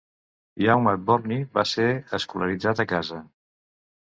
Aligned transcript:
Young 0.61 0.79
McBurney 0.87 1.43
va 1.59 1.65
ser 1.73 1.85
escolaritzat 2.19 2.83
a 2.83 2.89
casa. 2.95 3.21